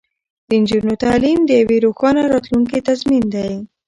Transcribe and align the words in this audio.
د 0.47 0.49
نجونو 0.61 0.93
تعلیم 1.03 1.39
د 1.45 1.51
یوې 1.61 1.77
روښانه 1.85 2.21
راتلونکې 2.33 2.85
تضمین 2.89 3.23
دی. 3.35 3.51